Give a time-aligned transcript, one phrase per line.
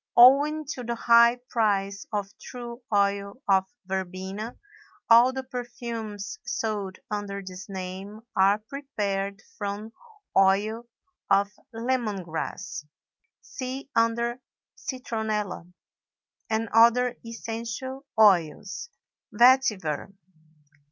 [0.17, 4.57] Owing to the high price of true oil of verbena,
[5.11, 9.93] all the perfumes sold under this name are prepared from
[10.35, 10.87] oil
[11.29, 12.83] of lemon grass
[13.41, 14.39] (see under
[14.75, 15.71] Citronella)
[16.49, 18.89] and other essential oils.
[19.31, 20.15] VETIVER.